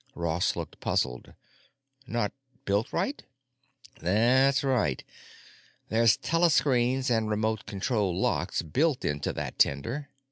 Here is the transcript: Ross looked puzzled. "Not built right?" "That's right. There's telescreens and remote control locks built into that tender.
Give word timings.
Ross 0.15 0.55
looked 0.55 0.79
puzzled. 0.79 1.35
"Not 2.07 2.31
built 2.65 2.91
right?" 2.91 3.21
"That's 3.99 4.63
right. 4.63 5.03
There's 5.89 6.17
telescreens 6.17 7.11
and 7.11 7.29
remote 7.29 7.67
control 7.67 8.19
locks 8.19 8.63
built 8.63 9.05
into 9.05 9.31
that 9.33 9.59
tender. 9.59 10.09